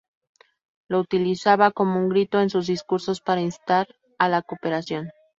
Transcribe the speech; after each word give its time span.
Lo 0.89 0.99
utilizaba 0.99 1.69
como 1.69 1.99
un 1.99 2.09
grito 2.09 2.41
en 2.41 2.49
sus 2.49 2.65
discursos 2.65 3.21
para 3.21 3.41
instar 3.41 3.87
a 4.17 4.29
la 4.29 4.41
cooperación. 4.41 5.11